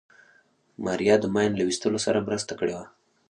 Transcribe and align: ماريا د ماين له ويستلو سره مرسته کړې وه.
ماريا 0.85 1.15
د 1.19 1.25
ماين 1.35 1.51
له 1.55 1.63
ويستلو 1.67 1.99
سره 2.05 2.25
مرسته 2.27 2.53
کړې 2.59 2.73
وه. 2.77 2.85